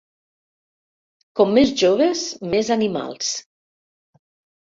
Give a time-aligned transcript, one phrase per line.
[1.39, 2.23] Com més joves,
[2.55, 3.31] més animals.